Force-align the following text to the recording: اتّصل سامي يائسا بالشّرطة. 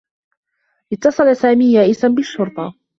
اتّصل 0.93 1.35
سامي 1.37 1.73
يائسا 1.73 2.07
بالشّرطة. 2.07 2.73